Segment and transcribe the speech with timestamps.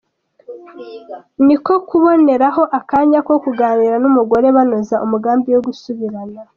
[1.45, 6.39] Niko kuboneraho akanya ko kuganira n’umugore, banoza umugambi wo gusubirana.